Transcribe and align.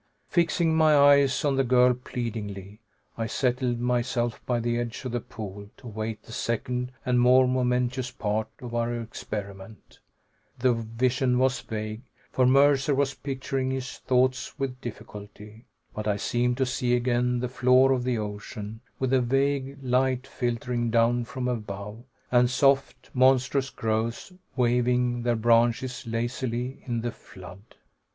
Fixing 0.29 0.75
my 0.75 0.95
eyes 0.97 1.45
on 1.45 1.57
the 1.57 1.63
girl 1.63 1.93
pleadingly, 1.93 2.79
I 3.19 3.27
settled 3.27 3.79
myself 3.79 4.43
by 4.47 4.59
the 4.59 4.79
edge 4.79 5.05
of 5.05 5.11
the 5.11 5.19
pool 5.19 5.69
to 5.77 5.85
await 5.87 6.23
the 6.23 6.31
second 6.31 6.91
and 7.05 7.19
more 7.19 7.47
momentous 7.47 8.09
part 8.09 8.47
of 8.63 8.73
our 8.73 8.99
experiment. 8.99 9.99
The 10.57 10.73
vision 10.73 11.37
was 11.37 11.61
vague, 11.61 12.01
for 12.31 12.47
Mercer 12.47 12.95
was 12.95 13.13
picturing 13.13 13.69
his 13.69 13.99
thoughts 13.99 14.57
with 14.57 14.81
difficulty. 14.81 15.65
But 15.93 16.07
I 16.07 16.15
seemed 16.17 16.57
to 16.57 16.65
see 16.65 16.95
again 16.95 17.39
the 17.39 17.47
floor 17.47 17.91
of 17.91 18.03
the 18.03 18.17
ocean, 18.17 18.81
with 18.97 19.11
the 19.11 19.21
vague 19.21 19.77
light 19.83 20.25
filtering 20.25 20.89
down 20.89 21.25
from 21.25 21.47
above, 21.47 22.03
and 22.31 22.49
soft, 22.49 23.11
monstrous 23.13 23.69
growths 23.69 24.33
waving 24.55 25.21
their 25.21 25.35
branches 25.35 26.07
lazily 26.07 26.81
in 26.87 27.01
the 27.01 27.11
flood. 27.11 27.61